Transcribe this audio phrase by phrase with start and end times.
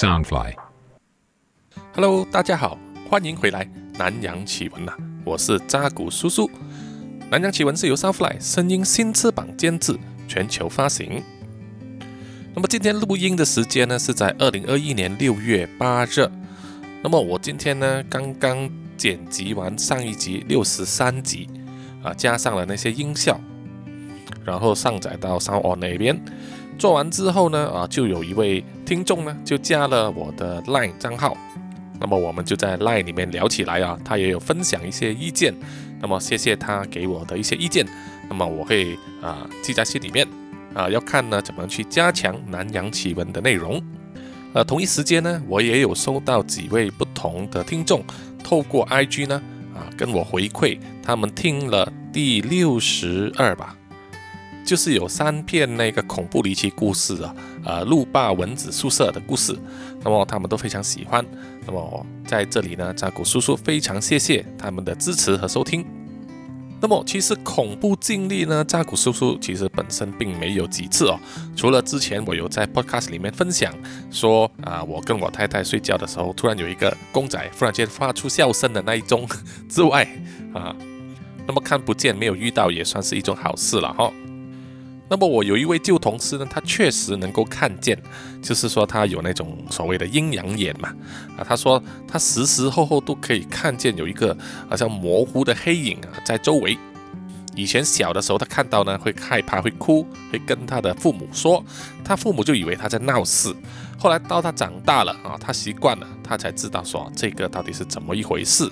[0.00, 0.54] Soundfly。
[1.94, 2.78] Hello，大家好，
[3.10, 4.96] 欢迎回来南洋奇闻呐、
[5.26, 6.50] 我是扎古叔叔。
[7.30, 9.94] 南洋奇闻是由 Soundfly 声音新翅膀监制，
[10.26, 11.22] 全球发行。
[12.54, 16.26] 那么今天录音的时间呢是在二零二一年六月八日。
[17.02, 21.46] 那么我今天呢刚刚剪辑完上一集六十三集
[22.02, 23.38] 啊，加上了那些音效，
[24.46, 26.18] 然后上载到 Sound On 那边。
[26.80, 31.36] 做完之后呢，啊，就有一位听众呢就加了我的 LINE 账号。
[32.00, 35.54] 那么我们就在 Line 里面聊起来啊，他也有分享一些意见，
[36.00, 37.86] 那么谢谢他给我的一些意见，
[38.30, 40.26] 那么我会啊记在心里面
[40.72, 43.78] 啊，要看呢怎么去加强南洋奇闻的内容。
[44.54, 48.02] 呃，同一时间呢，我也有收到几位不同的听众
[48.42, 49.42] 透过 IG 呢
[49.74, 53.76] 啊跟我回馈，他们听了第六十二吧。
[54.64, 59.56] 就是有三篇那个恐怖离奇故事啊，呃，路霸蚊子宿舍的故事，
[60.04, 61.24] 那么他们都非常喜欢。
[61.66, 65.84] 那么在这里呢，扎古叔叔非常谢谢他们的支持和收听。
[66.82, 71.20] 那么其实恐怖经历呢，扎古叔叔其实本身并没有几次哦，
[71.54, 73.74] 除了之前我有在 podcast 里面分享
[74.10, 79.28] 说啊，我跟我太太睡觉的时候，突然有一个公仔忽然间发出笑声的那一种
[79.68, 80.08] 之外
[80.54, 80.74] 啊，
[81.46, 84.10] 那么看不见没有遇到也算是一种好事了哈。
[85.10, 88.00] 那么我有一位旧同事呢，他确实能够看见，
[88.40, 90.94] 就是说他有那种所谓的阴阳眼嘛，
[91.36, 94.36] 啊，他说他时时候候都可以看见有一个
[94.68, 96.78] 好像模糊的黑影啊在周围。
[97.56, 101.62] 以前小的时候他看到呢会害怕会哭，会跟他的父母说，
[102.04, 103.52] 他父母就以为他在闹事。
[103.98, 108.70] 后来到他长大了啊，他习惯了，他才知道说这个到底是怎么一回事。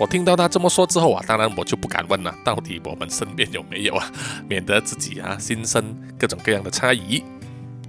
[0.00, 4.10] 我听到他这么说之后啊，当然我就不敢问了，到底我们身边有没有啊，
[4.48, 7.22] 免得自己啊心生各种各样的猜疑。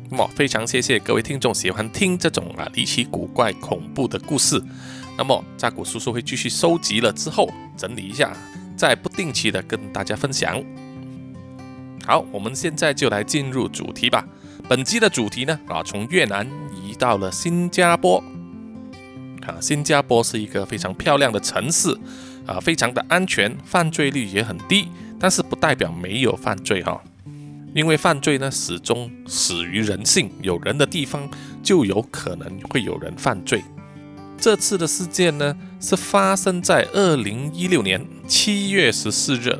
[0.09, 4.61] 那么非常谢谢各位听众喜欢听这种啊离奇古怪、恐怖的故事。
[5.17, 8.35] 那么扎古叔叔会继续收集了之后整理一下，
[8.75, 10.61] 再不定期的跟大家分享。
[12.05, 14.27] 好，我们现在就来进入主题吧。
[14.67, 18.21] 本期的主题呢啊，从越南移到了新加坡。
[19.45, 21.97] 啊，新加坡是一个非常漂亮的城市，
[22.45, 24.87] 啊，非常的安全，犯罪率也很低，
[25.19, 27.01] 但是不代表没有犯罪哈、
[27.73, 31.29] 因为犯罪呢始终始于人性，有人的地方
[31.63, 33.63] 就有可能会有人犯罪。
[34.39, 39.57] 这次的事件呢是发生在二零一六年七月十四日。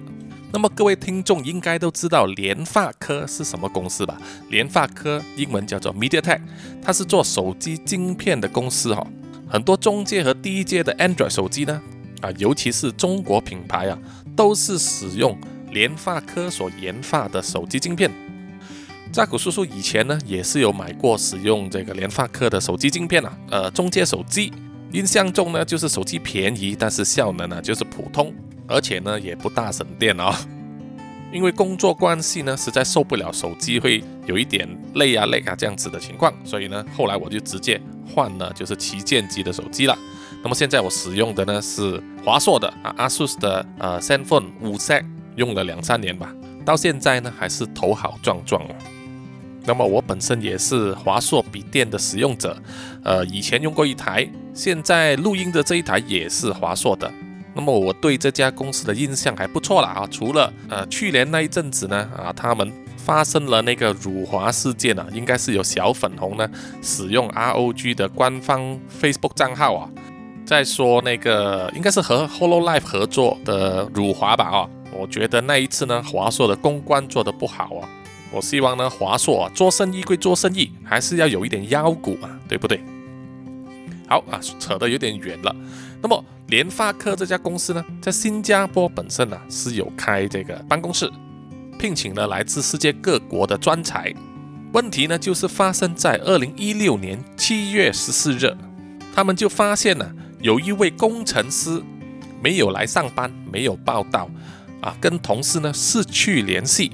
[0.53, 4.17] 那么各位听众应该都知道联发科是什么公司吧？
[4.49, 6.41] 联发科英文叫做 MediaTek，
[6.81, 9.07] 它是做手机晶片的公司哈、
[9.51, 11.81] 很多中阶和低阶的 Android 手机呢，
[12.21, 13.99] 啊，尤其是中国品牌啊，
[14.33, 15.37] 都是使用
[15.71, 18.09] 联发科所研发的手机晶片。
[19.11, 24.53] 扎古叔叔以前呢也是有买过使用这个联发科的手机晶片啊，呃，中阶手机。
[24.93, 28.33] 印象中呢就是手机便宜，但是效能呢就是普通，
[28.67, 30.33] 而且呢也不大省电哦。
[31.31, 37.79] 因为工作关系呢，实在受不了手机会有一点累啊累啊这样子的情况，所以呢，后来我就直接
[38.13, 39.97] 换了就是旗舰机的手机了。
[40.43, 45.05] 那么现在我使用的呢是华硕的啊，ASUS 的呃 ZenFone 五 Z，
[45.35, 46.33] 用了两三年吧，
[46.65, 48.75] 到现在呢还是头好壮壮哦。
[49.63, 52.57] 那么我本身也是华硕笔电的使用者，
[53.03, 57.11] 呃，以前用过一台，现在录音的这一台也是华硕的。
[57.53, 66.49] 那么我对这家公司的印象还不错啦啊，除了呃去年那一阵子呢啊，他们发生了那个辱华事件啊，应该是有小粉红呢
[66.81, 69.89] 使用 ROG 的官方 Facebook 账号啊，
[70.45, 77.89] 在说那个应该是和 HoloLive 合作的辱华吧啊，我觉得那一次呢华硕的公关做得不好啊，
[78.31, 82.79] 我希望呢华硕啊做生意归做生意，还是要有一点腰骨啊，对不对？
[84.07, 85.55] 好啊，扯得有点远了。
[86.01, 91.09] 那么联发科这家公司呢，在新加坡本身呢是有开这个办公室，
[91.77, 94.13] 聘请了来自世界各国的专才。
[94.73, 98.55] 问题呢就是发生在二零一六年七月十四日，
[99.13, 101.81] 他们就发现呢有一位工程师
[102.41, 104.29] 没有来上班，没有报到
[104.81, 106.91] 啊，跟同事呢失去联系。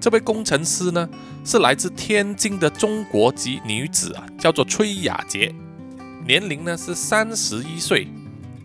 [0.00, 1.08] 这位工程师呢
[1.44, 5.54] 是来自天津的中国籍女子啊，叫做崔雅洁。
[6.26, 8.08] 年龄呢是三十一岁，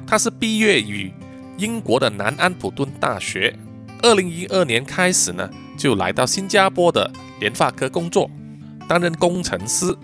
[0.09, 1.13] 他是毕业于
[1.59, 3.55] 英国的南安普顿大学。
[4.01, 5.47] 二零一二年开始呢，
[5.77, 8.27] 就来到新加坡的联发科工作，
[8.87, 9.95] 担任工程师。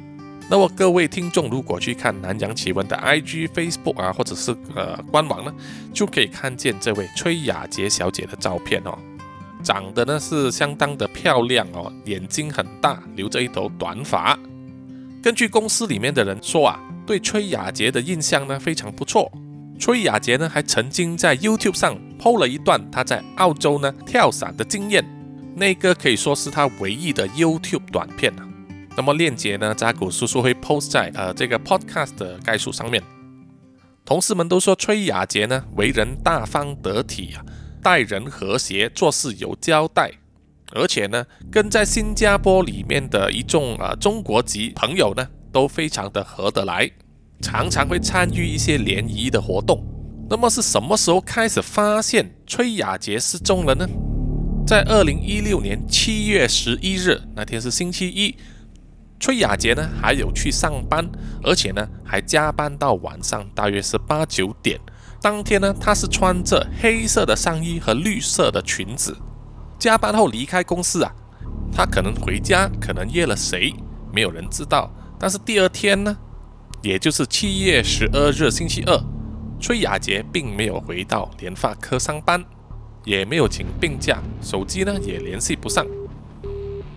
[0.48, 5.52] 那么各位听众，如果去看南洋奇闻的 IG、Facebook 啊，或者是呃官网呢，
[5.92, 8.96] 就可以看见这位崔雅洁小姐的照片哦。
[9.64, 14.38] 长得呢是相当的漂亮哦，眼睛很大，留着一头短发。
[15.24, 19.32] 根据公司里面的人说啊，对崔雅杰的印象呢非常不错。
[19.78, 25.06] 崔雅杰呢还曾经在 YouTube 上 PO 了一段他在澳洲呢跳伞的经验，
[25.56, 28.44] 那个可以说是他唯一的 YouTube 短片了。
[28.96, 33.04] 那么链接呢，扎古叔叔会 post 在呃这个 podcast 的概述上面。
[34.06, 37.44] 同事们都说崔雅杰呢为人大方得体啊，
[37.84, 40.12] 待人和谐，做事有交代。
[40.72, 46.90] 而且呢，跟在新加坡里面的一众啊中国籍朋友呢，都非常的合得来，
[47.46, 49.86] 常常会参与一些联谊的活动。
[50.28, 53.88] 那么是什么时候开始发现崔雅杰失踪了呢？
[54.66, 58.36] 在二零一六年七月十一日那天是星期一，
[59.20, 61.08] 崔雅杰呢还有去上班，
[61.44, 64.80] 而且呢还加班到晚上大约是八九点。
[65.22, 69.16] 当天呢，他是穿着黑色的上衣和绿色的裙子。
[69.78, 71.14] 加班后离开公司啊，
[71.72, 73.72] 他可能回家，可能约了谁，
[74.12, 74.92] 没有人知道。
[75.20, 76.18] 但是第二天呢，
[76.86, 78.96] 也就是七月十二日星期二，
[79.60, 82.46] 崔雅杰并没有回到联发科上班，
[83.04, 85.84] 也没有请病假，手机呢也联系不上。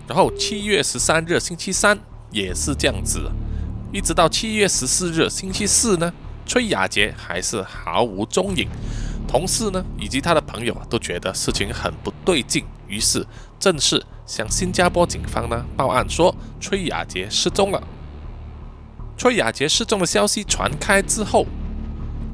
[0.07, 1.97] 然后七月十三日星期三
[2.29, 3.31] 也是这样子，
[3.91, 6.13] 一直到七月十四日星期四呢，
[6.45, 8.69] 崔雅杰还是毫无踪影。
[9.27, 13.25] 同事呢，以及他的朋友啊，都觉得事情很不对劲，于是
[13.59, 17.81] 正式向新加坡警方呢报案，说崔雅杰失踪了。
[19.19, 21.45] 崔雅杰失踪的消息传开之后，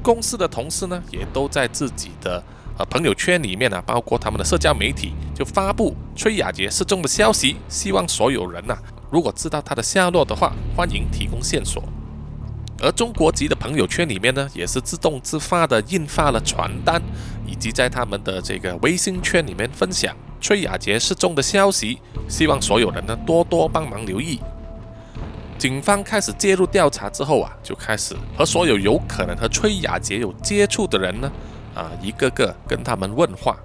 [0.04, 2.40] 公司的同事呢也都在自己的
[2.78, 8.78] 呃朋友圈里面呢，包括他们的社交媒体，就发布崔雅杰失踪的消息，希望所有人呐，
[9.10, 11.82] 如果知道他的下落的话，欢迎提供线索。
[12.80, 17.02] 而中国籍的朋友圈里面呢，也是自动自发的印发了传单，
[17.44, 21.98] 以及在他们的这个微信圈里面分享崔雅杰失踪的消息，
[22.28, 24.38] 希望所有人呢多多帮忙留意。
[25.58, 31.32] 警方开始介入调查之后啊，就开始和所有有可能和崔雅杰有接触的人呢，
[31.74, 33.56] 啊一个个跟他们问话，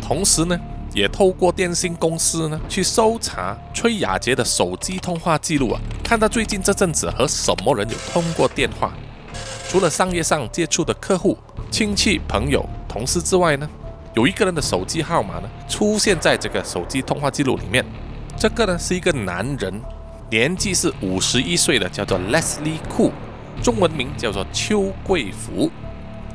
[0.00, 0.58] 同时呢。
[0.94, 8.94] 也透过电信公司呢去搜查崔雅杰的手机通话记录啊，看他最近这阵子和什么人有通过电话。
[9.68, 11.36] 除了商业上接触的客户、
[11.70, 13.68] 亲戚、朋友、同事之外呢，
[14.14, 17.84] 有一个人的手机号码呢出现在这个手机通话记录里面。
[18.36, 19.80] 这个呢是一个男人，
[20.30, 23.10] 年纪是五十一岁的，叫做 Leslie Ku，
[23.62, 25.70] 中文名叫做邱贵福。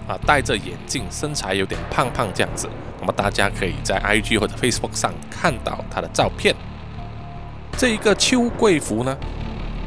[0.08, 2.68] 啊，戴着眼镜，身材有点胖胖这样子。
[3.00, 6.54] 那么大家可以在 IG 或者 Facebook 上看到他的照片。
[7.78, 9.16] 这一个邱贵福呢，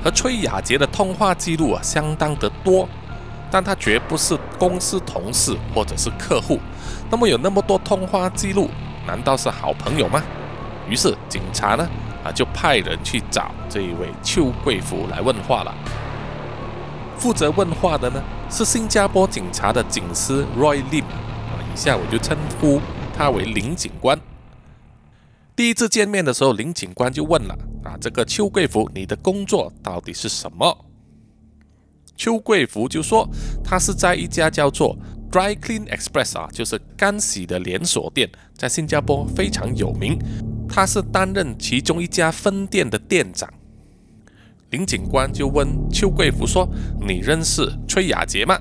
[0.02, 2.88] 和崔雅杰的通话记录啊相当的多，
[3.50, 6.58] 但他绝不是公司同事或者是客户。
[7.10, 8.70] 那么有那么多通话记录，
[9.06, 10.22] 难道是好朋友吗？
[10.88, 11.86] 于是警察呢
[12.26, 15.74] 啊就派人去找这一位邱贵福来问话了。
[17.16, 22.80] 负责问话的呢是新加坡警察的警司 Roy Lim 啊，以下我就称呼
[23.16, 24.18] 他为林警官。
[25.54, 30.84] 第一次见面的时候，林警官就问了啊，这个邱贵福，你的工作到底是什么？
[32.14, 33.26] 邱贵福就说
[33.64, 34.94] 他是在一家叫做
[35.30, 40.18] Dry Clean Express 啊，就是干洗的连锁店，在新加坡非常有名，
[40.68, 43.48] 他是担任其中一家分店的店长。
[44.70, 46.68] 林警官就问邱贵福说
[47.00, 48.58] ：“你认识崔雅杰吗？”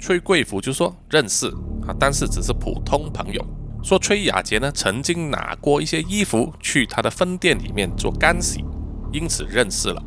[0.00, 1.48] 崔贵福就说：“认识
[1.86, 3.44] 啊，但是只是普通朋友。”
[3.82, 8.64] 说崔雅杰呢曾经拿过一些衣服去他的分店里面做干洗，
[9.12, 10.02] 因此认识了。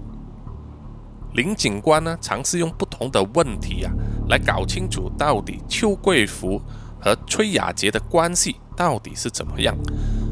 [1.34, 3.92] 林警官呢尝试用不同的问题啊
[4.28, 6.62] 来搞清楚到底邱贵福
[7.00, 9.78] 和崔雅杰的关系到底是怎么样。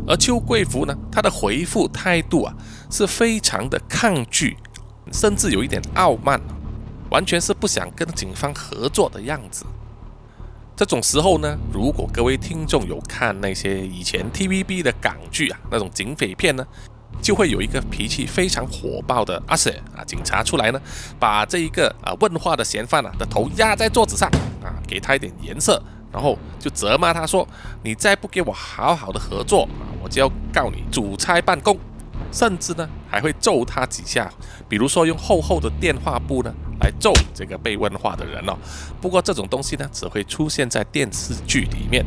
[0.08, 2.54] 而邱贵福呢他的回复态度啊
[2.90, 4.58] 是非常的抗拒。
[5.12, 6.40] 甚至有一点傲慢，
[7.10, 9.66] 完全是不想跟警方合作的样子。
[10.76, 16.64] 这种时候呢，如果各位听众有看那些以前 TVB 的港剧啊，那种警匪片呢，
[17.24, 20.80] 就会有一个脾气非常火爆的阿 Sir 啊，警察出来呢，
[21.20, 24.30] 把这一个啊问话的嫌犯啊的头压在桌子上
[24.64, 25.82] 啊，给他一点颜色，
[26.14, 27.48] 然后就责骂他说
[27.84, 29.68] ：“你再不给我好好的合作，
[30.02, 31.78] 我就要告你主差办公。”
[32.32, 34.32] 甚至呢，还会揍他几下，
[34.68, 38.56] 比如说用厚厚的电话簿呢来揍这个被问话的人哦。
[39.02, 42.06] 不过这种东西呢，只会出现在电视剧里面，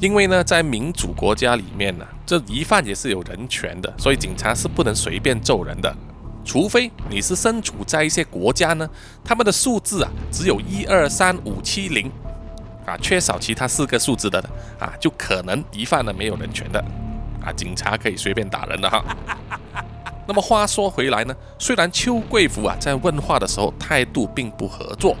[0.00, 5.94] 因为呢，在民主国家里面呢，这疑犯也是有人权的，所以警察是不能随便揍人的，
[6.44, 8.88] 除非你是身处在一些国家呢，
[9.22, 12.10] 他们的数字啊只有一二三五七零
[12.86, 14.38] 啊，缺少其他四个数字的
[14.78, 16.84] 啊，就可能疑犯呢没有人权的。
[17.44, 19.04] 啊，警察可以随便打人的哈。
[20.26, 25.14] 那么话说回来呢，虽然邱贵福啊在问话的时候态度并不合作，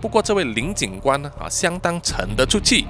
[0.00, 2.86] 不过这位林警官呢啊相当沉得住气，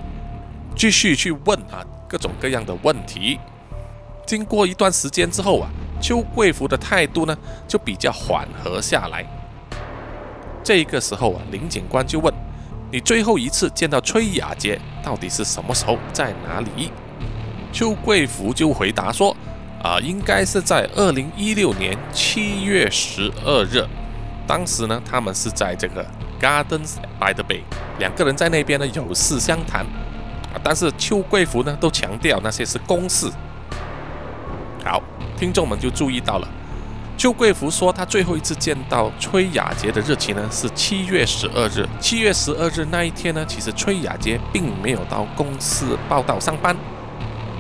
[0.75, 3.39] 继续去问啊各种各样的问题。
[4.27, 5.71] 经过一段时间之后啊，
[6.01, 9.25] 邱贵福的态度呢就比较缓和下来。
[10.65, 12.35] 这个时候啊，林警官就问
[12.97, 16.91] ：“你最后一次见到崔雅洁到底是什么时候，在哪里？”
[17.71, 19.37] 邱贵福就回答说。
[19.83, 23.87] 啊，应该是在二零一六年七月十二日，
[24.47, 26.05] 当时呢，他们是在这个
[26.41, 27.61] Gardens by the Bay，
[27.99, 29.83] 两个人在那边呢有事相谈
[30.53, 30.57] 啊。
[30.65, 33.31] 但是邱贵福呢都强调那些是公事。
[34.83, 35.03] 好，
[35.37, 36.49] 听众们就注意到了，
[37.19, 41.87] 邱贵福说他最后一次见到崔雅杰的日期呢是七月十二日。
[41.99, 46.77] 七月十二日那一天呢，其实崔雅杰并没有到公司报道上班。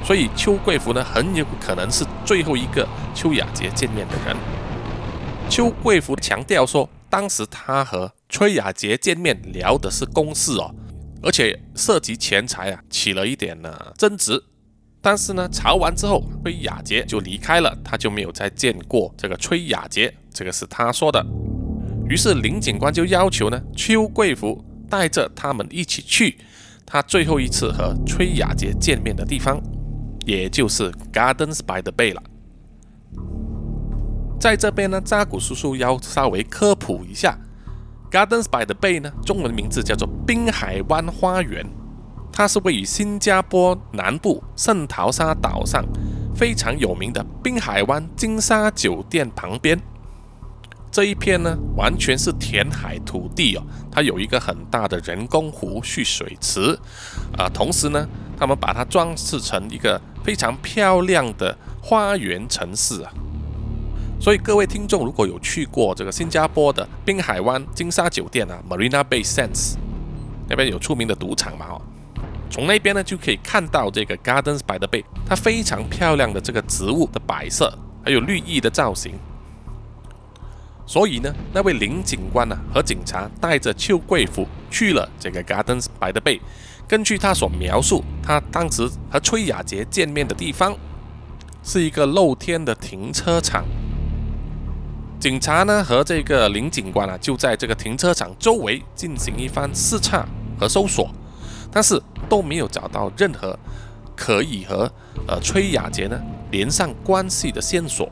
[0.05, 4.37] 所以邱贵福呢，很有可能是最后一个邱雅洁见面的人。
[5.49, 10.75] 邱贵福强调说，当时他和崔雅杰见面聊的是公事哦，
[11.23, 14.45] 而且涉及钱财啊，起了一点呢争执。
[15.07, 21.25] 但是呢，吵完之后，崔雅洁就离开了，他就没有再见过这个崔雅洁，这个是他说的。
[22.09, 26.37] 于是林警官就要求呢，邱贵福带着他们一起去
[26.85, 29.63] 他最后一次和崔雅洁见面的地方。
[30.25, 32.21] 也就是 Gardens by the Bay 了。
[34.41, 37.39] 在这边呢，扎古叔叔要稍微科普一下
[38.11, 41.65] ，Gardens by the Bay 呢，中文名字叫做滨海湾花园，
[42.37, 45.83] 它是位于新加坡南部圣淘沙岛上
[46.35, 49.81] 非常有名的滨海湾金沙酒店旁边。
[50.91, 56.79] 这一片呢，完全是填海土地哦，它有一个很大的人工湖蓄水池，
[57.39, 58.07] 啊，同时呢，
[58.39, 59.99] 他们把它装饰成一个。
[60.27, 63.13] 非常漂亮的花园城市啊！
[64.21, 69.77] 所以各位听众如果有去过这个新加坡的滨海湾金沙酒店啊，Marina Bay Sands
[70.49, 71.83] 那边有出名的赌场嘛，哦，
[72.51, 77.73] 从那边呢就可以看到这个 Gardens by the Bay，它非常漂亮的这个植物的摆设，
[78.05, 79.13] 还有绿意的造型。
[80.87, 86.41] 所以呢，那位林警官呢和警察带着邱贵福去了这个 Gardens by the Bay。
[86.87, 90.73] 根据他所描述，他当时和崔雅杰见面的地方
[91.65, 93.65] 是一个露天的停车场。
[95.19, 100.25] 警察呢和这个林警官啊就在这个停车场周围进行一番视察
[100.57, 101.11] 和搜索，
[101.73, 103.59] 但是都没有找到任何
[104.15, 104.91] 可以和
[105.27, 108.09] 呃崔雅洁呢连上关系的线索。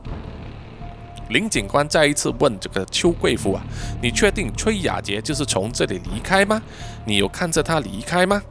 [1.29, 3.63] 林警官再一次问这个邱贵福啊
[3.99, 6.61] ：“你确定崔雅洁就是从这里离开吗？
[7.03, 8.41] 你有看着他离开吗？”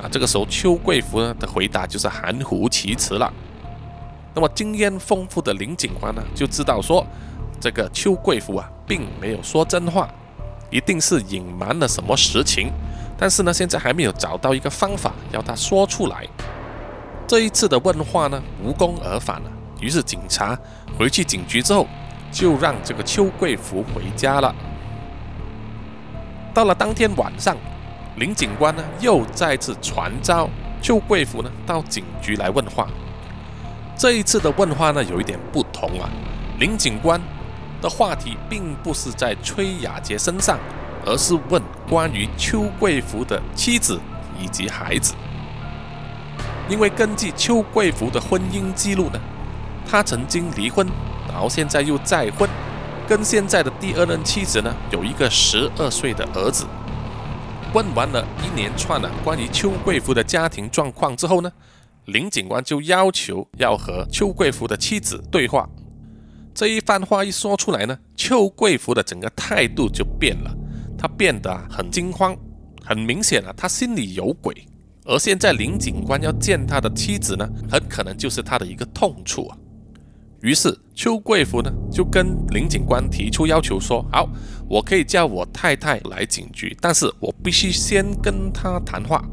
[0.00, 3.30] 啊，这个时候邱贵福呢的回答就是含糊其辞了。
[4.34, 7.06] 那么经验丰富的林警官呢就知道说，
[7.60, 10.08] 这个邱贵福啊并没有说真话，
[10.70, 12.70] 一定是隐瞒了什么实情。
[13.18, 16.24] 但是呢，现在还没有找到一个方法要他说出来。
[17.26, 19.50] 这一次的问话呢无功而返了。
[19.80, 20.56] 于是警察
[20.96, 21.86] 回去警局之后，
[22.30, 24.54] 就让这个邱贵福回家了。
[26.54, 27.56] 到了当天晚上。
[28.16, 30.50] 林警官呢，又再次传召
[30.82, 32.88] 邱贵福呢到警局来问话。
[33.96, 36.10] 这一次的问话呢，有一点不同啊。
[36.58, 37.20] 林警官
[37.80, 40.58] 的话题并不是在崔雅杰身上，
[41.04, 44.00] 而是问关于邱贵福的妻子
[44.38, 45.14] 以及孩子。
[46.68, 49.18] 因为根据邱贵福的婚姻记录呢，
[49.88, 50.86] 他曾经离婚，
[51.28, 52.48] 然后现在又再婚，
[53.08, 56.66] 跟现在的第二任妻子呢有一个十二岁的儿子。
[57.74, 61.50] 问完了一连串的关于邱贵福的家庭状况之后呢，
[62.06, 65.68] 林警官就要求要和邱贵福的妻子对话。
[66.54, 70.50] 这一番话一说出来呢，邱贵福的整个态度就变了，
[70.98, 72.36] 他变得很惊慌，
[72.84, 74.52] 很明显啊，他心里有鬼。
[75.04, 79.56] 而现在林警官要见他的妻子呢，很可能就是他的一个痛处啊。
[80.42, 84.28] 于是邱贵福呢就跟林警官提出要求说：“好，
[84.68, 89.24] 我可以叫我太太来警局，但是我必须先跟她谈话。”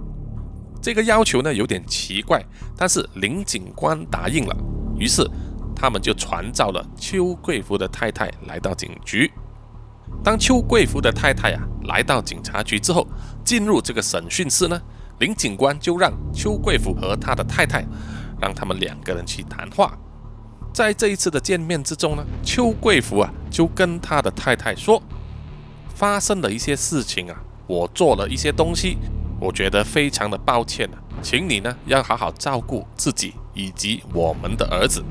[0.82, 2.44] 这个要求呢有点奇怪，
[2.78, 4.56] 但是林警官答应了。
[4.98, 5.30] 于是
[5.76, 9.32] 他们就传召了邱贵福的太太来到警局。
[10.24, 13.08] 当邱贵福的太太啊来到警察局之后，
[13.44, 14.82] 进入这个审讯室呢，
[15.20, 17.86] 林警官就让邱贵福和他的太太，
[18.42, 19.98] 让他们两个人去谈话。
[20.74, 25.02] 在这一次的见面之中呢，邱贵福啊就跟他的太太说，
[25.94, 28.98] 发生了一些事情啊，我做了一些东西，
[29.40, 35.02] 我觉得非常的抱歉啊，请你呢要好好照顾自己以及我们的儿子。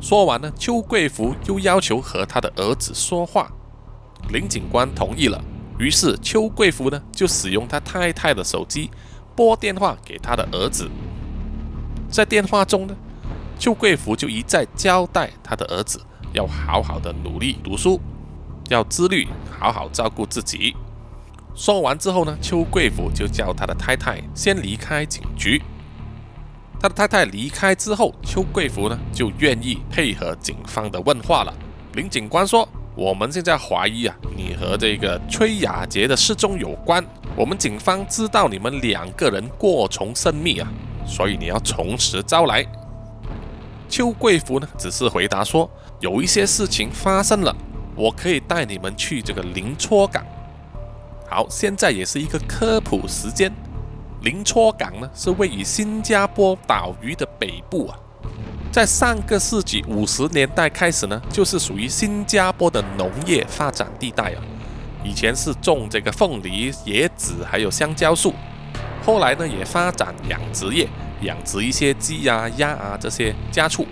[0.00, 3.50] 说完呢，邱贵福又要求和他的儿子说话，
[4.30, 5.42] 林警官同意了。
[5.78, 8.90] 于是邱贵福呢就使用他太太的手机
[9.36, 10.90] 拨电话给他的儿子。
[12.10, 12.96] 在电话中呢，
[13.58, 16.00] 邱贵福就一再交代他的儿子
[16.32, 18.00] 要好好的努力读书，
[18.68, 20.74] 要自律，好好照顾自己。
[21.54, 25.62] 说完之后呢，邱贵福就叫他的太太先离开警局。
[26.80, 31.52] 他的太太离开之后，邱贵福呢就愿意配合警方的问话了。
[31.94, 37.02] 林警官说：“我们现在怀疑啊，你和这个崔雅杰的失踪有关。
[37.36, 40.68] 我们警方知道你们两个人过从甚密啊，
[41.06, 42.66] 所以你要从实招来。”
[43.88, 45.70] 邱贵福呢只是回答说
[46.02, 47.54] ：“有一些事情发生了，
[47.94, 50.26] 我可以带你们去这个林搓港。”
[51.30, 53.52] 好，现在也是一个科普时间。
[54.22, 57.96] 林搓港呢，是位于新加坡岛屿的北部啊。
[58.70, 64.42] 在上个世纪五十年代开始呢，就是属于新加坡的农业发展地带啊。
[65.02, 68.34] 以前是种这个凤梨、椰子还有香蕉树，
[69.04, 70.86] 后来呢也发展养殖业，
[71.22, 73.86] 养殖一些鸡啊、鸭啊这些家畜。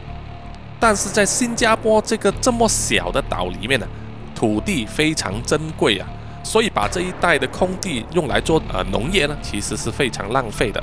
[0.79, 3.87] 但是在新加坡这个这么小的岛里面呢，
[4.35, 6.07] 土地非常珍贵啊。
[6.45, 10.81] 所以把这一带的空地用来做呃农业呢，其实是非常浪费的。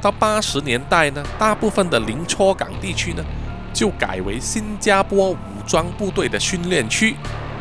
[0.00, 3.24] 到八十年代呢，大部分的林戳港地区呢，
[3.72, 5.36] 就改为新加坡武
[5.66, 7.16] 装部队的训练区，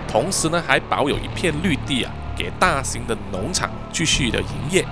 [0.07, 4.85] 同时呢，还保有一片绿地啊，给大型的农场继续的营业。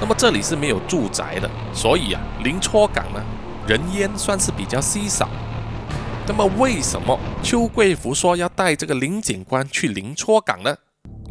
[0.00, 3.22] 那么这里是没有住宅的，所以啊，林戳港呢，
[3.66, 5.28] 人烟算是比较稀少。
[6.26, 10.74] 那么为什么邱贵福说要带这个林警官去林戳港呢？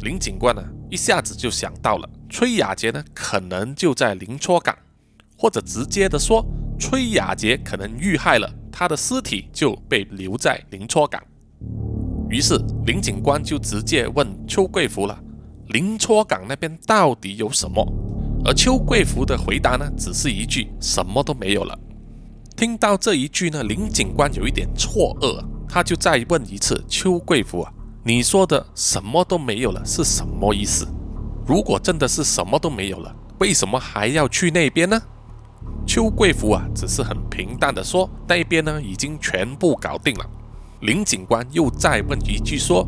[0.00, 4.76] 林警官呢，一下子就想到了崔雅杰呢，可能就在林戳港，
[5.44, 6.42] 或者直接的说，
[6.78, 11.22] 崔雅杰可能遇害了，他的尸体就被留在林搓港。
[12.30, 15.22] 于是林警官就直接问邱贵福了：
[15.66, 17.86] 林搓港那边到底有什么？
[18.42, 21.78] 而邱贵福的回答呢，只是一句什么都没有了。
[22.56, 27.70] 听到这一句呢，林警官有一点错愕，他就再问一次邱贵福啊。
[28.02, 30.88] 你说的什么都没有了是什么意思？
[31.46, 34.98] 如果真的是什么都没有了，为什么还要去那边呢？
[35.86, 40.26] 邱贵福啊，只是很平淡的说，那边呢已经全部搞定了。
[40.80, 42.86] 林警官又再问一句说，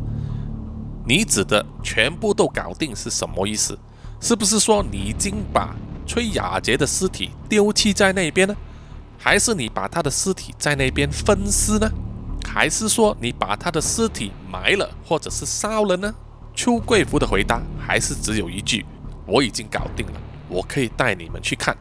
[1.05, 3.77] 你指的全部都搞定是什么意思？
[4.19, 8.55] 是不是说你已经把崔雅杰的尸体丢弃在那边呢？
[9.17, 11.89] 还是你把他的尸体在那边分尸呢？
[12.45, 16.13] 还是说你把他的尸体埋了，或者是烧了呢？
[16.55, 18.83] 邱贵福的回答还是只有一句
[19.27, 20.13] ：“我已经搞定了，
[20.49, 21.77] 我可以带你们去看。”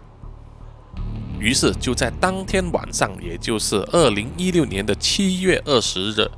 [1.38, 6.31] 于是就在当天晚上，也就是二零一六年的七月二十日，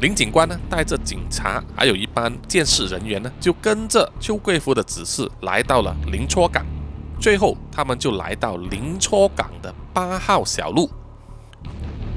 [0.00, 6.64] 林警官呢带着警察，还有一班监视人员呢，就跟着邱贵福的指示来到了林搓港。
[7.18, 10.90] 最后，他们就来到林搓港的八号小路。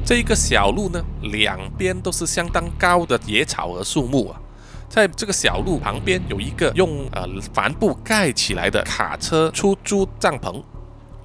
[0.03, 4.41] 这一个小路呢，两边都是相当高的野草和树木啊。
[4.89, 10.61] 在这个小路旁边有一个用呃帆布盖起来的卡车出租帐篷。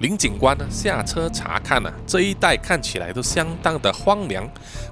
[0.03, 4.45] 林警官呢下车查看呢，这一带看起来都相当的荒凉，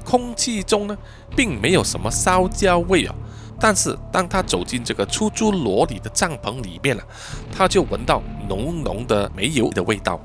[0.06, 0.98] 空气中呢
[1.36, 3.14] 并没有什么烧焦味啊。
[3.60, 7.04] 但是当他走进这个出租罗里的帐篷里面了，
[7.52, 10.18] 他就闻到浓浓的煤油的味道。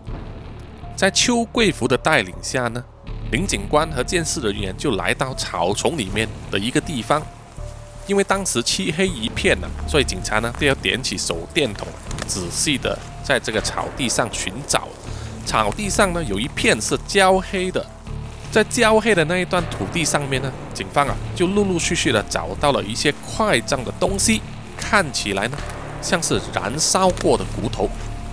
[0.94, 2.82] 在邱贵福的带领下呢。
[3.32, 7.20] 林警官和监视人员就来到草丛里面的一个地方，
[8.06, 11.88] 因为当时漆黑一片呢，所以警察呢都要点起手电筒，
[12.28, 12.96] 仔细的
[13.26, 14.86] 在这个草地上寻找。
[15.44, 17.84] 草地上呢有一片是焦黑的，
[18.52, 24.40] 在焦黑的那一段土地上面呢，警方啊就陆陆续续的找到了一些块状的东西，
[24.76, 25.58] 看起来呢
[26.00, 27.90] 像是燃烧过的骨头。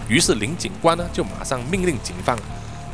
[0.08, 2.38] 于是林警官呢就马上命令警方。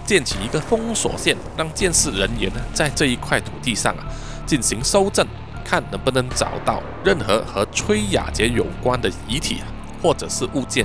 [0.06, 4.04] 建起一个封锁线，让监视人员呢在这一块土地上啊
[4.44, 5.24] 进行搜证，
[5.64, 9.70] 看能不能找到任何和崔雅杰有关的遗体啊，
[10.02, 10.84] 或者是物件。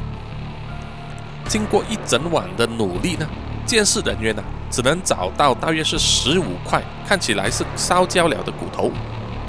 [1.49, 3.27] 经过一整晚的努力呢，
[3.67, 8.91] 监视人员呢只能找到大约是十五块看起来是烧焦了的骨头，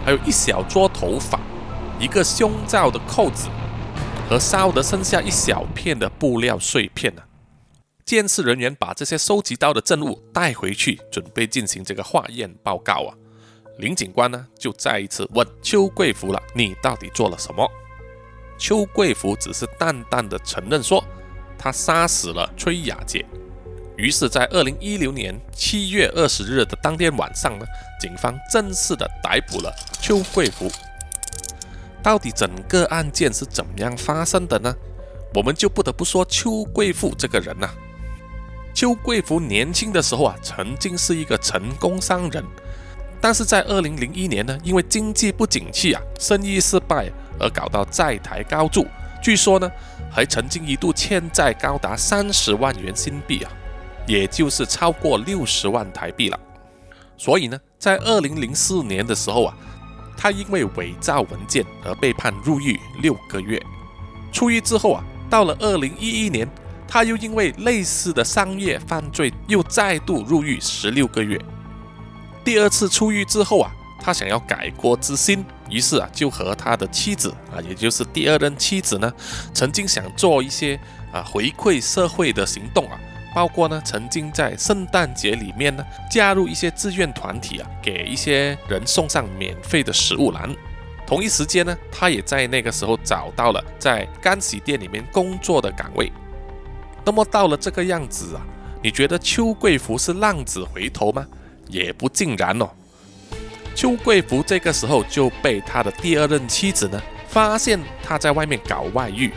[0.05, 1.39] 还有一小撮头发，
[1.99, 3.47] 一个胸罩的扣子，
[4.29, 7.21] 和烧得剩下一小片的布料碎片呢。
[8.05, 13.12] 监视人员把这些收集到的证物带回去，准备进行这个化验报告啊。
[13.79, 17.67] 林警官呢，就再一次问邱贵福了：“你到底做了什么？”
[18.60, 21.03] 邱贵福只是淡淡的承认说
[21.58, 23.26] ：“他杀死了崔雅杰。”
[23.98, 27.65] 于是，在二零一六年七月二十日的当天晚上呢，
[27.98, 30.70] 警方正式的逮捕了邱贵福。
[32.04, 34.76] 到底整个案件是怎么样发生的呢？
[35.34, 37.70] 我们就不得不说邱贵福这个人呐。
[38.74, 42.44] 邱贵福年轻的时候啊，曾经是一个成功商人，
[43.22, 48.86] 但是在二零零一年呢，因为经济不景气啊，生意失败而搞到债台高筑。
[49.25, 49.71] 据说呢，
[50.11, 53.51] 还曾经一度欠债高达三十万元新币啊，
[54.05, 56.39] 也就是超过六十万台币了。
[57.17, 59.57] 所以呢，在二零零四年的时候啊。
[60.17, 63.61] 他因为伪造文件而被判入狱六个月，
[64.31, 66.47] 出狱之后啊，到了二零一一年，
[66.88, 71.38] 他又因为类似的商业犯罪又再度入狱十六个月。
[72.45, 79.12] 第二次出狱之后啊，他想要改过自新，于是啊，就和他的妻子啊，也就是第二任妻子呢，
[79.54, 80.80] 曾经想做一些
[81.12, 82.99] 啊回馈社会的行动啊。
[83.34, 90.49] 包括呢，曾经在圣诞节里面呢，加入一些志愿团体啊，给一些人送上免费的食物篮。
[91.06, 96.12] 同一时间呢，他也在那个时候找到了在干洗店里面工作的岗位。
[97.04, 98.41] 那么到了这个样子啊，
[98.82, 101.28] 你觉得邱贵福是浪子回头吗？
[101.67, 102.69] 也不尽然哦。
[103.75, 109.33] 邱贵福这个时候就被他的第二任妻子呢发现他在外面搞外遇，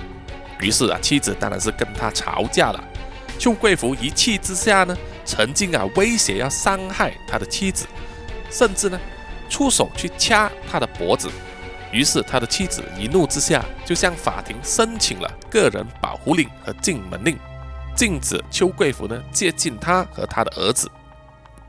[0.61, 2.83] 于是啊，妻子当然是跟他吵架了。
[3.37, 7.87] 邱贵福一气之下呢，曾经啊威胁要伤害他的妻子，
[8.48, 8.98] 甚至呢
[9.48, 11.29] 出手去掐他的脖子。
[11.90, 17.37] 于是他的妻子一怒之下，就向法庭申请了个人保护令和禁门令，
[17.96, 20.88] 禁止邱贵福呢接近他和他的儿子。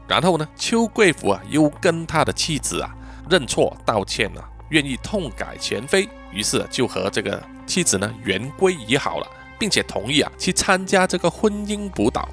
[0.09, 2.93] 然后呢，邱贵福啊又跟他的妻子啊
[3.29, 9.27] 认错道歉啊，愿意痛改前非，于是就和这个妻子呢圆规已好了。
[9.59, 12.29] 并且同意啊去参加这个婚姻辅导。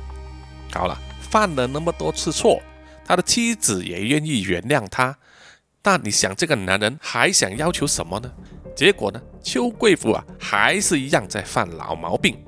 [0.72, 2.62] 好了，犯了那么多次错，
[3.04, 5.18] 他的妻子也愿意原谅他。
[5.82, 8.30] 但你想，这个男人还想要求什么呢？
[8.76, 12.38] 结果呢，邱贵福啊还是一样在犯老毛病。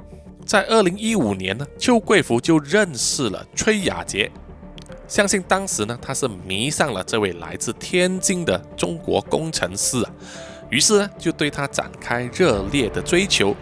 [0.46, 4.30] 在二零一五年呢，邱贵福就认识了崔雅洁。
[5.08, 10.12] 相信当时呢，他是迷上了这位来自天津的中国工程师啊，
[10.68, 13.56] 于是呢就对他展开热烈的追求。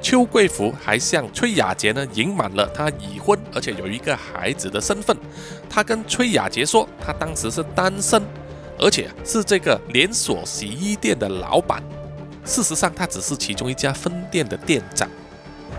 [0.00, 5.16] 邱贵福还向崔雅洁呢隐瞒了他已婚，而且有一个孩子的身份。
[5.70, 8.20] 他跟崔雅洁说，他当时是单身，
[8.76, 11.80] 而且是这个连锁洗衣店的老板。
[12.44, 15.08] 事实上，他只是其中一家分店的店长。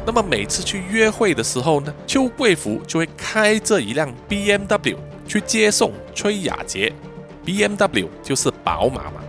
[0.05, 6.91] 那么每次去约会的时候呢，邱贵福就会开着一辆 BMW 去接送崔雅洁。
[7.45, 9.21] BMW 就是宝马嘛，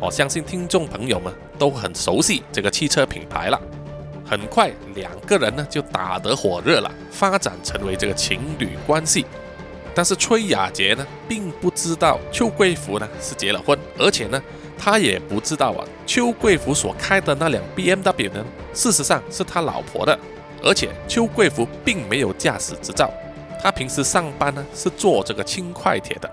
[0.00, 3.60] 我相信听众朋友们都很熟悉这个汽车品牌了。
[4.24, 9.26] 很快，两个人呢就打得火热了，发展成为这个情侣关系。
[9.94, 14.42] 但是崔雅洁呢，并不知道邱贵福呢是结了婚，而且呢，
[14.84, 20.18] 他也不知道啊，邱贵福所开的那辆 BMW 呢，事实上是他老婆的，
[20.60, 23.08] 而且邱贵福并没有驾驶执照，
[23.62, 26.28] 他平时上班呢是坐这个轻快铁的。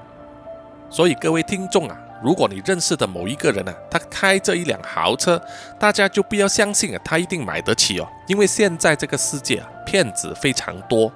[0.89, 1.95] 所以各位听众啊。
[2.21, 5.41] 如果你认识的某一个人呢，他开着一辆豪车，
[5.79, 11.09] 大家就不要相信啊，他一定买得起哦，因为现在这个世界啊，骗子非常多。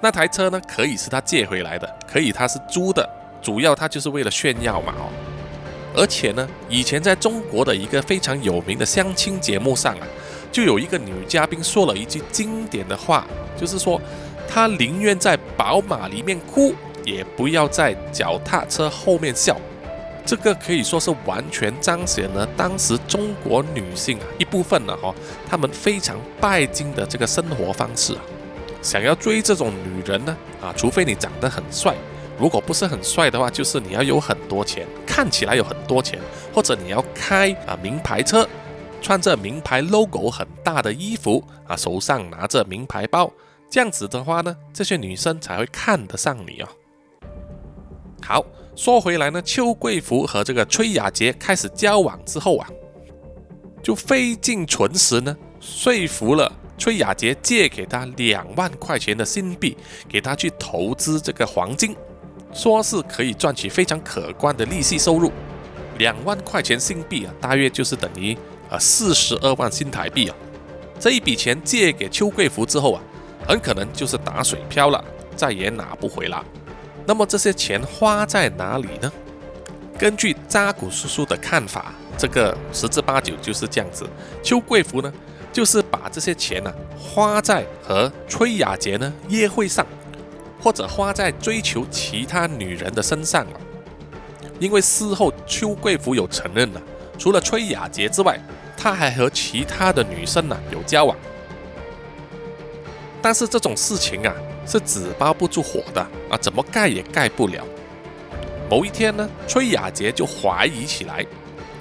[0.00, 3.08] 那台车呢，可以是他借回来的，可以他是租的，
[3.40, 5.29] 主要他就是为了炫耀嘛哦。
[5.94, 10.06] 而且呢，以前在中国的一个非常有名的相亲节目上啊，
[10.52, 13.26] 就有一个女嘉宾说了一句经典的话，
[13.58, 14.00] 就是说，
[14.48, 16.72] 她宁愿在宝马里面哭，
[17.04, 19.56] 也不要在脚踏车后面笑。
[20.24, 25.12] 这个可以说是完全彰显了当时中国女性啊一部分了哈，
[25.48, 28.20] 她们非常拜金的这个生活方式啊。
[28.82, 31.94] 想要追这种女人呢啊，除非你长得很帅，
[32.40, 36.18] 如果不是很帅的话，就是你要有很多钱，看起来有很多钱，
[36.54, 38.48] 或者你要开啊名牌车，
[39.02, 43.30] 穿着名牌 logo 很大的衣服啊，手上拿着名牌包，
[43.68, 46.68] 这样子的话呢，这些女生才会看得上你哦。
[48.22, 48.44] 好。
[48.76, 52.66] 说回来呢，邱贵福和这个崔雅洁开始交往之后啊，
[53.82, 59.76] 就费尽唇舌呢，说服了崔雅洁借给他两万块钱的新币，
[60.08, 61.94] 给他去投资这个黄金，
[62.52, 65.32] 说是可以赚取非常可观的利息收入。
[65.98, 68.36] 两万块钱新币啊，大约就是等于
[68.70, 70.36] 啊四十二万新台币啊。
[70.98, 73.02] 这一笔钱借给邱贵福之后啊，
[73.46, 75.04] 很可能就是打水漂了，
[75.36, 76.44] 再也拿不回了。
[77.06, 79.12] 那么这些钱花在哪里呢？
[79.98, 84.08] 根据扎古叔叔的看法，这个十之八九就是这样子。
[84.42, 85.12] 邱贵福呢，
[85.52, 89.86] 就是把这些钱呢花在和崔雅洁呢约会上，
[90.62, 93.60] 或者花在追求其他女人的身上了。
[94.58, 96.82] 因为事后邱贵福有承认了，
[97.18, 98.38] 除了崔雅洁之外，
[98.76, 101.16] 他还和其他的女生呢有交往。
[103.22, 104.34] 但是这种事情啊，
[104.66, 107.64] 是纸包不住火的啊，怎么盖也盖不了。
[108.68, 111.24] 某一天呢，崔雅洁就怀疑起来，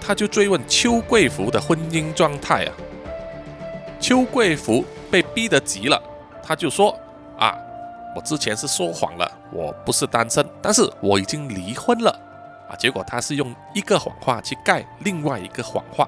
[0.01, 2.71] 他就追问邱贵福的婚姻状态啊。
[3.99, 6.01] 邱贵福被逼得急了，
[6.41, 6.97] 他就说
[7.37, 7.53] 啊，
[8.19, 12.11] 我之前是说谎了，我不是单身，但是我已经离婚了。
[12.69, 12.75] 啊！
[12.75, 16.05] 结果他是用一个谎话去盖另外一个谎话，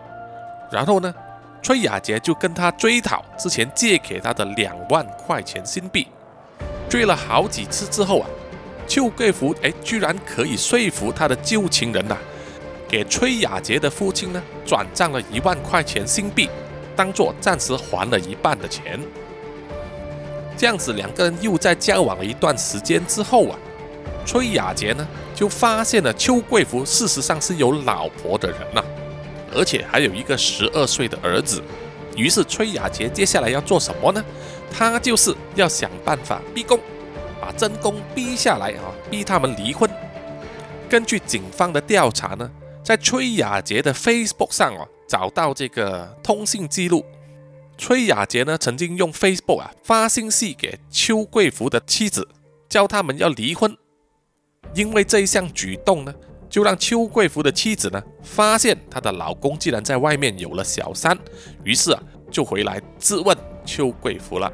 [0.69, 1.15] 然后呢，
[1.63, 6.06] 崔雅杰就跟他追讨之前借给他的两万块钱新币。
[6.89, 8.28] 追了好几次之后啊，
[8.86, 12.17] 邱贵福哎，居然可以说服他的旧情人呐，
[12.89, 16.50] 给崔雅杰的父亲呢转账了一万块钱新币，
[16.93, 19.00] 当做暂时还了一半的钱。
[20.62, 23.58] 这样子两个人又在交往了一段时间之后啊，
[24.28, 25.08] 崔雅杰呢。
[25.34, 28.84] 就发现了邱贵福事实上是有老婆的人呐，
[29.56, 31.63] 而且还有一个十二岁的儿子。
[32.15, 34.24] 于是崔雅杰接下来要做什么呢？
[34.71, 36.80] 他就是要想办法逼宫，
[37.41, 39.89] 把真宫逼下来啊，逼他们离婚。
[40.88, 42.47] 根据警方的调查呢，
[42.84, 47.04] 在崔雅杰的 Facebook 上啊，找到这个通信记录。
[47.82, 52.28] 崔雅洁呢，曾经用 Facebook 啊发信息给邱贵福的妻子，
[52.70, 53.76] 叫他们要离婚。
[54.76, 56.13] 因为这一项举动呢，
[56.48, 61.17] 就让邱贵福的妻子呢发现她的老公竟然在外面有了小三，
[61.63, 64.54] 于是啊就回来质问邱贵福了。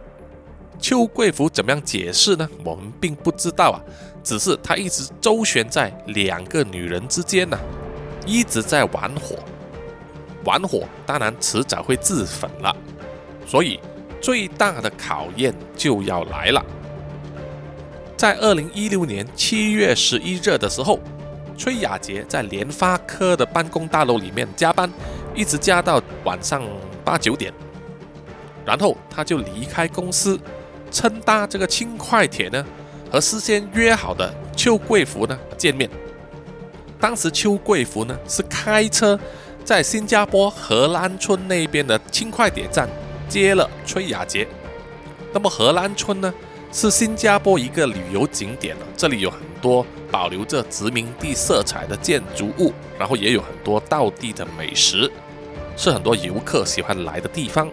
[0.79, 2.49] 邱贵福怎么样解释呢？
[2.63, 3.77] 我们并不知道啊，
[4.23, 7.59] 只是他一直周旋在两个女人之间呢，
[8.25, 9.35] 一直在玩火，
[10.45, 12.73] 玩火当然迟早会自焚了，
[13.47, 13.79] 所以
[14.21, 16.63] 最大的考验就要来了。
[18.17, 20.99] 在二零一六年七月十一日的时候，
[21.57, 24.91] 崔雅杰在联发科的办公大楼里面加班，
[25.33, 26.61] 一直加到晚上
[27.05, 27.53] 八九点，
[28.65, 30.37] 然后他就离开公司，
[30.91, 32.65] 乘搭这个轻快铁呢，
[33.09, 35.89] 和事先约好的邱贵福呢见面。
[36.99, 39.17] 当时邱贵福呢是开车
[39.63, 42.89] 在新加坡荷兰村那边的轻快铁站
[43.27, 44.47] 接了崔雅洁。
[45.33, 46.33] 那么荷兰村呢？
[46.69, 55.09] 是新加坡一个旅游景点了，这里有很多保留着殖民地色彩的建筑物，然后也有很多道地的美食，
[55.77, 57.69] 是很多游客喜欢来的地方。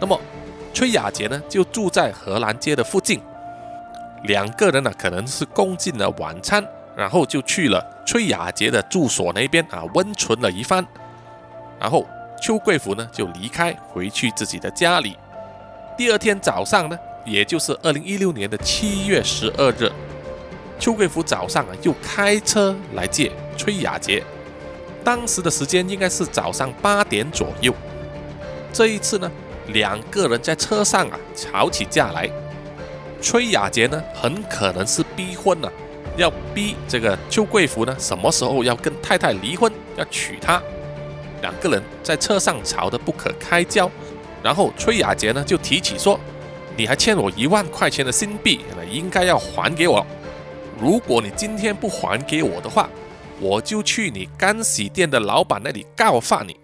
[0.00, 0.18] 那么
[0.72, 3.20] 崔雅洁呢，就住在荷兰街的附近，
[4.22, 6.64] 两个人呢可能是共进了晚餐，
[6.96, 10.86] 然后就去了崔雅洁的住所那边啊温存了一番，
[11.80, 12.06] 然后
[12.40, 15.16] 邱贵福呢就离开回去自己的家里。
[15.96, 16.98] 第二天早上呢。
[17.26, 19.92] 也就是二零一六年的七月十二日，
[20.78, 24.24] 邱贵福早上啊又开车来接崔雅洁，
[25.04, 27.74] 当时的时间应该是早上八点左右。
[28.72, 29.30] 这一次呢，
[29.68, 32.28] 两个人在车上啊吵起架来，
[33.20, 35.70] 崔雅洁呢很可能是逼婚了，
[36.16, 40.60] 要逼这个邱贵福呢什么时候要跟太太离婚，要娶她。
[41.40, 43.90] 两个人在车上吵得不可开交，
[44.42, 46.18] 然后崔雅洁呢就提起说。
[46.76, 50.06] 你还欠我一万块钱的新币，应该要还给我。
[50.80, 52.88] 如果你今天不还给我的话，
[53.38, 56.56] 我就去你干洗店的老板那里告发你。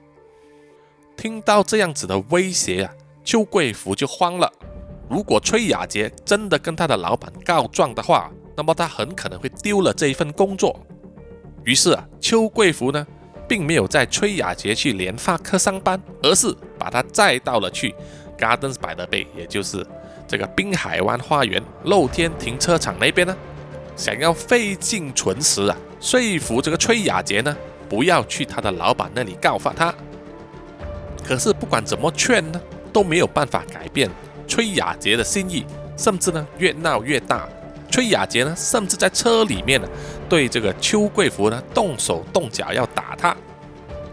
[1.19, 4.51] 听到这样子的威胁啊，邱贵福就慌了。
[5.11, 10.81] 如果崔雅洁真的跟他的老板告状的话，那么他很可能会丢了这一份工作。
[11.65, 13.07] 于是啊，邱贵福呢，
[13.49, 17.95] 并没有在崔雅杰去联发科上班，而是把他载到了去。
[18.39, 19.87] Gardens by the Bay，也就是
[20.29, 23.35] 这个滨海湾花园露天停车场那边呢，
[23.97, 27.57] 想要费尽唇舌啊，说服这个崔雅杰呢，
[27.89, 29.95] 不要去他的老板那里告发他。
[31.27, 32.61] 可是不管怎么劝呢，
[32.93, 34.11] 都没有办法改变
[34.47, 35.65] 崔雅杰的心意，
[35.97, 37.49] 甚至呢越闹越大。
[37.91, 39.89] 崔雅杰呢，甚至在车里面呢，
[40.29, 42.86] 对这个邱贵福呢动手动脚要
[43.17, 43.37] 他。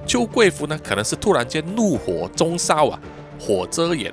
[0.06, 3.00] 邱贵福呢，可能是突然间怒火中烧啊。
[3.39, 4.12] 火遮眼，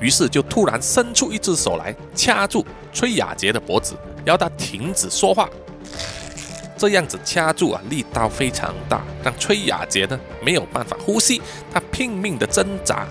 [0.00, 5.48] 于是就突然伸出一只手来掐住崔雅杰的脖子，要他停止说话。
[6.76, 13.08] 这样子掐住啊，力道非常大，让崔雅杰呢没有办法呼吸，他拼命的挣扎。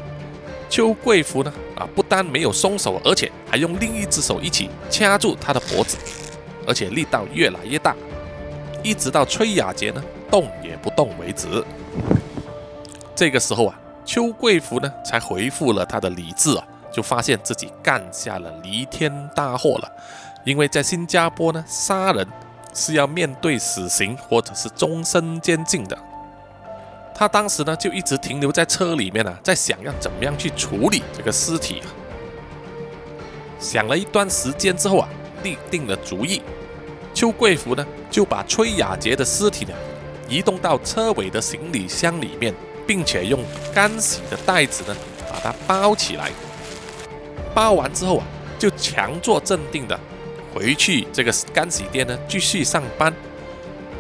[0.70, 5.98] 邱贵福呢啊，不但没有松手，而且还用另一只手一起掐住他的脖子，
[6.66, 7.96] 而且力道越来越大，
[8.82, 11.64] 一直到崔雅杰呢动也不动为止。
[13.16, 13.80] 这个时候啊。
[14.06, 19.92] 邱贵福呢，才恢复了他的理智啊，就发现自己干下了弥天大祸了，
[20.44, 22.28] 因为在新加坡呢，杀人
[22.74, 25.96] 是要面对死刑或者是终身监禁的。
[27.14, 31.86] 他当时呢就一直停留在车里面啊，在想要怎么样去处理这个尸体啊。
[33.60, 35.10] 想了一段时间之后啊，
[35.44, 36.42] 立定了主意。
[37.14, 39.74] 邱贵福呢就把崔雅杰的尸体呢
[40.30, 42.54] 移动到车尾的行李箱里面，
[42.86, 44.96] 并且用干洗的袋子呢
[45.32, 46.30] 把它包起来。
[47.54, 48.26] 包完之后啊，
[48.60, 50.00] 就强作镇定的
[50.54, 53.12] 回去这个干洗店呢继续上班。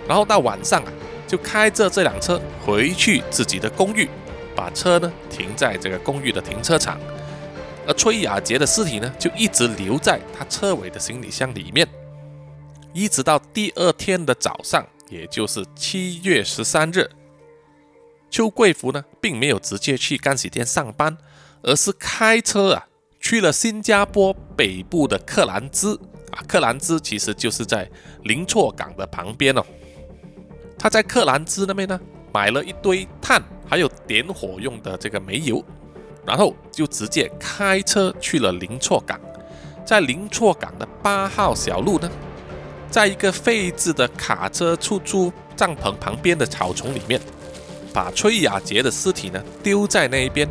[0.07, 0.93] 然后到晚上啊，
[1.27, 4.07] 就开着这辆车回去自己的公寓，
[4.55, 6.99] 把车呢停在这个公寓的停车场。
[7.87, 11.87] 而崔雅杰的尸体呢就一直留在他车尾的行李箱里面。
[12.93, 17.09] 一直到第二天的早上，也就是七月十三日，
[18.29, 21.17] 邱贵福呢，并没有直接去干洗店上班，
[21.63, 22.87] 而是开车啊，
[23.19, 25.99] 去了新加坡北部的克兰兹
[26.31, 26.43] 啊。
[26.47, 27.89] 克兰兹其实就是在
[28.23, 29.65] 林措港的旁边哦。
[30.77, 31.99] 他在克兰兹那边呢，
[32.31, 35.65] 买了一堆炭，还有点火用的这个煤油，
[36.23, 39.19] 然后就直接开车去了林措港。
[39.83, 42.07] 在林措港的八号小路呢。
[42.91, 47.21] 在一个废置的卡车出租帐篷旁边的草丛里面，
[47.93, 50.49] 把崔雅杰的尸体呢丢在那一边，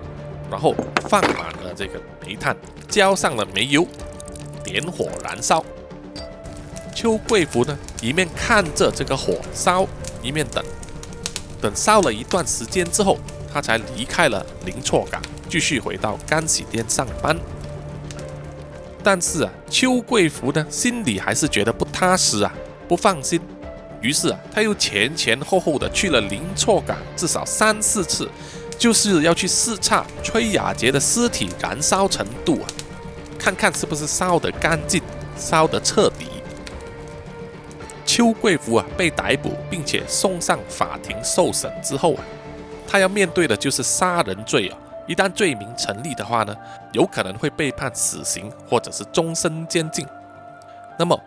[0.50, 0.74] 然后
[1.08, 2.56] 放满了这个煤炭，
[2.88, 3.86] 浇上了煤油，
[4.62, 5.64] 点火燃烧。
[6.94, 9.86] 邱贵福呢一面看着这个火烧，
[10.22, 10.64] 一面等，
[11.60, 13.18] 等烧了一段时间之后，
[13.52, 17.36] 他才离开了林措港，继续回到干洗店上班。
[19.10, 22.52] 但是啊，邱贵福呢，心里还是觉得不踏实啊，
[22.86, 23.40] 不放心。
[24.02, 28.28] 于是啊，他又前前后后的去了林措港至少三四次，
[28.76, 32.68] 就是要去视察崔雅杰的尸体燃烧程度啊，
[33.38, 35.00] 看看是不是烧得干净、
[35.38, 36.26] 烧得彻底。
[38.04, 42.24] 邱贵福啊，被逮捕并且送上法庭受审之后啊，
[42.86, 44.78] 他要面对的就是杀人罪啊。
[45.08, 46.54] 一旦罪名成立的话呢，
[46.92, 50.06] 有可能会被判死刑或者是终身监禁。
[50.98, 51.18] 那么，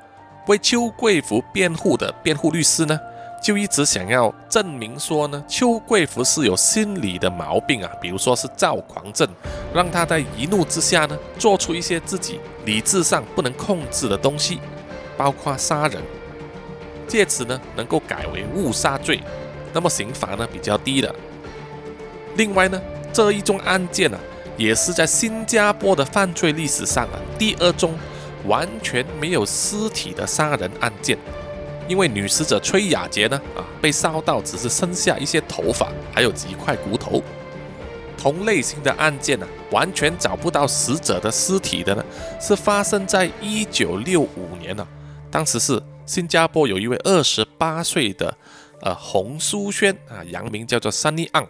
[0.47, 2.99] 为邱贵福辩护的辩护律师呢，
[3.41, 9.27] 就一直想要证明说呢，邱贵福是有心理的毛病啊，比如说是躁狂症，
[9.73, 14.59] 让他在一怒之下呢，做出一些自己理智上不能控制的东西，
[15.17, 15.99] 包括杀人，
[17.07, 19.21] 借此呢，能够改为误杀罪，
[19.73, 21.15] 那么刑罚呢比较低的。
[22.35, 22.79] 另外呢。
[23.13, 24.19] 这一宗案件呢，
[24.57, 27.97] 也是在新加坡的犯罪历史上啊第二宗
[28.45, 31.17] 完全没有尸体的杀人案件。
[31.87, 37.21] 因为女死者崔雅杰呢啊被烧到只是剩下一些头发，还有几块骨头。
[38.17, 42.05] 同类型的案件呢，完全找不到死者的尸体的呢，
[42.39, 44.87] 是发生在一九六五年呢。
[45.29, 48.37] 当时是新加坡有一位二十八岁的
[48.81, 51.47] 呃洪淑轩啊，洋名叫做 Sunny Ang。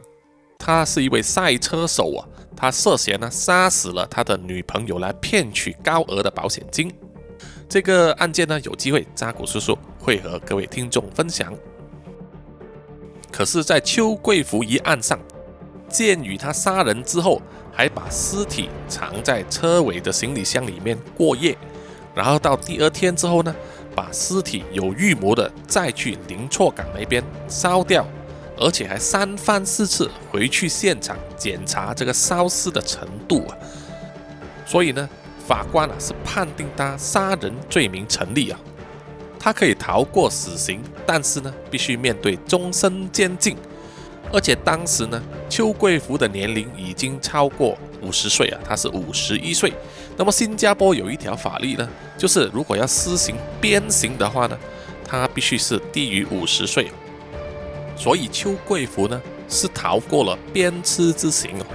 [0.64, 2.22] 他是一位赛车手啊，
[2.56, 6.94] 他涉嫌呢杀死了他的女朋友来骗取高额的保险金。
[7.68, 11.52] 这个案件呢，有机会扎古叔叔会和各位听众分享。
[13.32, 15.20] 可是，在邱贵福一案上，
[15.90, 17.42] 鉴于他杀人之后
[17.74, 21.58] 还把尸体藏在车尾的行李箱里面过夜，
[22.14, 23.56] 然后到第二天之后呢，
[23.96, 28.06] 把尸体有预谋的再去林措港那边烧掉。
[28.62, 33.58] 而且还三番四次回去现场检查这个烧尸的程度啊，
[34.68, 35.10] 所以呢，
[35.48, 38.60] 法官啊是判定他杀人罪名成立啊，
[39.40, 43.58] 他可以逃过死刑，但是呢，必须面对终身监禁。
[44.32, 49.74] 而且当时呢，邱贵福的年龄已经超过五十岁啊，他是五十一岁。
[50.16, 54.58] 那么新加坡有一条法律呢，就是如果要施行鞭刑的话呢，
[55.04, 56.92] 他必须是低于五十岁。
[58.02, 61.66] 所以邱贵福呢是逃过了鞭笞之刑哦，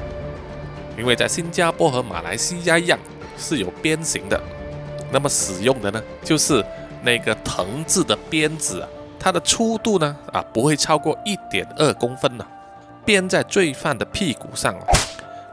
[0.98, 2.98] 因为在新加坡和马来西亚一样
[3.38, 4.42] 是有鞭刑的，
[5.12, 6.66] 那么使用的呢就是
[7.04, 8.88] 那个藤制的鞭子啊，
[9.20, 12.44] 它的粗度呢啊不会超过一点二公分呢，
[13.04, 14.85] 鞭在罪犯的屁股上哦。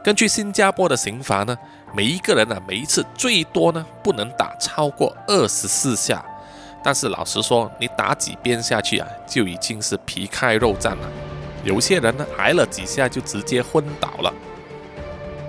[0.02, 1.56] 根据新加坡的刑罚呢，
[1.94, 6.24] 每一个人呢每一次最多呢不能打超过二十四下。
[6.84, 11.10] 但是老实说，你打几鞭下去啊，就已经是皮开肉绽了。
[11.64, 14.30] 有些人呢，挨了几下就直接昏倒了。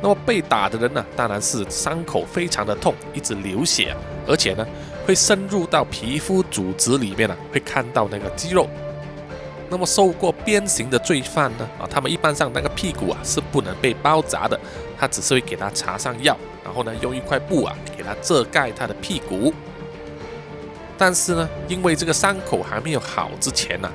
[0.02, 3.94] 那么被打的人呢，当然是伤口非常的痛，一直流血，
[4.26, 4.66] 而且呢，
[5.06, 8.66] 会深入到皮肤组织里面啊，会看到那个肌肉。
[9.70, 14.58] 那么受过鞭刑的罪犯呢，啊，他们一般上那个屁股啊是不能被包扎的，
[14.98, 19.54] 他只是会给他擦上药，然后呢，用一块布啊给他遮盖他的屁股。
[20.98, 23.92] 但是呢，因为这个伤口还没有好之前呢，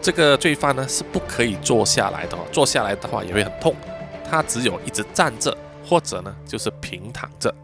[0.00, 3.74] 这个罪犯呢是不可以坐下来的，坐下来的话也会很痛。
[4.28, 7.54] 他只有一直站着，或者呢就是平躺着。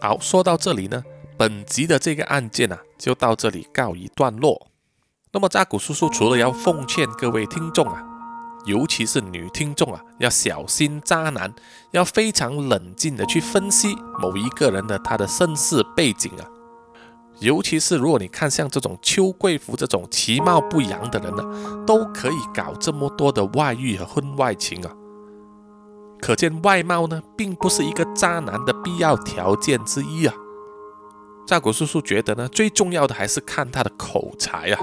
[0.00, 1.04] 好，说到这里呢，
[1.36, 4.68] 本集的这个案件呢就到这里告一段落。
[5.30, 8.02] 那么扎古叔叔除了要奉劝各位听众啊，
[8.66, 11.52] 尤其是女听众啊，要小心渣男，
[11.92, 16.44] 要非常冷静的去分析某一个人的他的身世背景啊。
[17.38, 24.92] 尤其是如果你看像这种邱贵福这种其貌不扬的人呢，都可以搞这么多的外遇和婚外情啊。
[26.20, 30.34] 可见外貌呢，并不是一个渣男的必要条件之一啊。
[31.46, 34.78] 扎古叔叔觉得呢，最重要的还是看他的口才啊。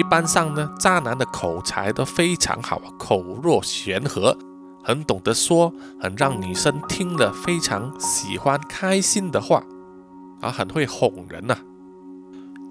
[0.00, 4.34] 一般上呢，渣男的口才都非常好，口若悬河，
[4.82, 5.70] 很懂得说，
[6.00, 9.62] 很让女生听了非常喜欢、开心的话，
[10.40, 11.58] 啊，很会哄人呐。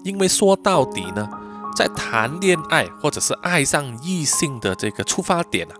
[0.02, 1.28] 因为说到底呢，
[1.76, 5.74] 在谈恋爱或者是爱上异性的这个出发点啊，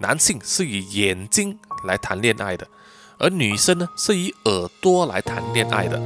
[0.00, 2.66] 男性是以眼睛来谈恋爱的，
[3.20, 6.02] 而女生呢是以耳朵来谈恋爱的。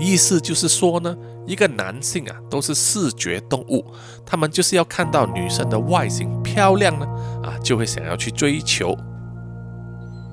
[0.00, 1.16] 意思就是说呢。
[1.46, 3.84] 一个男性啊，都是视觉动物，
[4.24, 7.06] 他们就是要看到女生的外形漂亮呢，
[7.42, 8.96] 啊，就会想要去追求。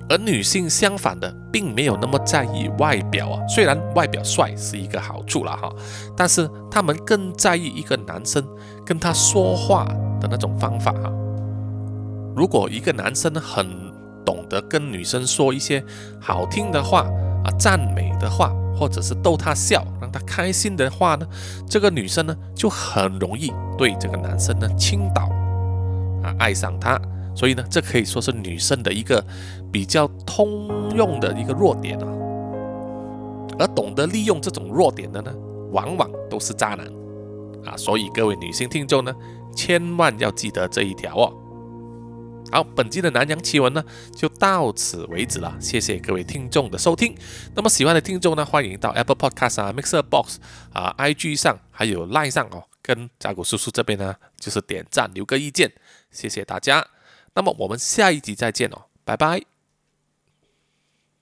[0.10, 5.74] 而女性相反的，并没有那么在意外表啊，虽然外表帅是一个好处了哈，
[6.16, 8.46] 但是他们更在意一个男生
[8.86, 9.86] 跟他说话
[10.20, 11.12] 的那种方法哈。
[12.36, 13.66] 如果一个男生很
[14.24, 15.84] 懂得跟女生说一些
[16.20, 17.10] 好听的话
[17.58, 18.54] 赞美的话。
[18.80, 21.28] 或者是逗他笑，让他开心的话呢，
[21.68, 25.24] 这个女生呢就很容易对这个男生呢倾倒
[26.22, 27.02] 啊，爱上他。
[27.36, 29.26] 所以呢，这可以说是女生的一个
[29.72, 32.08] 比较通用的一个弱点啊。
[33.58, 35.34] 而懂得利用这种弱点的呢，
[35.72, 36.86] 往往都是渣男
[37.66, 37.76] 啊。
[37.76, 39.12] 所以各位女性听众呢，
[39.56, 41.34] 千万要记得这一条哦。
[42.52, 43.84] 好，本期的南洋奇闻呢
[44.16, 47.16] 就到此为止了，谢谢各位听众的收听。
[47.54, 50.40] 那么喜欢的听众呢，欢迎到 Apple Podcast 啊、Mixer Box
[50.74, 55.72] 啊、IG 上还有 Line 上哦，跟扎古叔叔这边呢就是点赞留个意见，
[56.10, 56.88] 谢谢大家。
[57.34, 59.57] 那么我们下一集再见哦，拜拜。